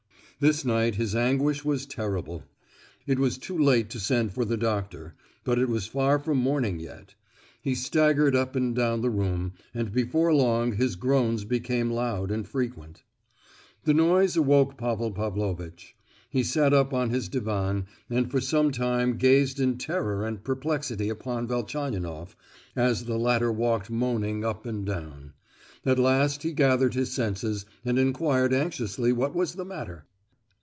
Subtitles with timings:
[0.41, 2.45] This night, his anguish was terrible;
[3.05, 6.79] it was too late to send for the doctor, but it was far from morning
[6.79, 7.13] yet.
[7.61, 12.47] He staggered up and down the room, and before long his groans became loud and
[12.47, 13.03] frequent.
[13.83, 15.95] The noise awoke Pavel Pavlovitch.
[16.31, 21.09] He sat up on his divan, and for some time gazed in terror and perplexity
[21.09, 22.35] upon Velchaninoff,
[22.75, 25.33] as the latter walked moaning up and down.
[25.85, 30.07] At last he gathered his senses, and enquired anxiously what was the matter.